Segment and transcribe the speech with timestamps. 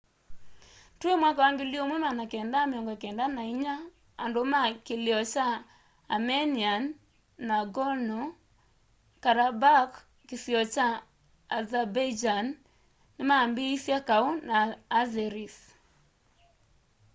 [0.99, 3.73] twi 1994
[4.23, 5.47] andu ma kilio kya
[6.15, 6.83] armenian
[7.47, 9.93] nagorno-karabakh
[10.27, 10.87] kisio kya
[11.57, 12.45] azerbaijan
[13.15, 14.57] nimambiisye kau na
[14.99, 15.57] azeris